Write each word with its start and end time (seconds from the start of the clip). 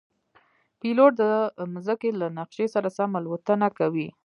پیلوټ 0.79 1.11
د 1.21 1.23
مځکې 1.73 2.09
له 2.21 2.27
نقشې 2.37 2.65
سره 2.75 2.87
سم 2.97 3.11
الوتنه 3.19 3.67
کوي. 3.77 4.07